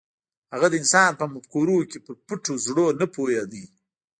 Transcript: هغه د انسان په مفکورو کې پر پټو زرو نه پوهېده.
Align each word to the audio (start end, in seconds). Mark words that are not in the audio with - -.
هغه 0.53 0.67
د 0.69 0.73
انسان 0.81 1.11
په 1.19 1.25
مفکورو 1.33 1.77
کې 1.89 1.97
پر 2.05 2.13
پټو 2.25 2.53
زرو 2.65 2.85
نه 2.99 3.05
پوهېده. 3.13 3.63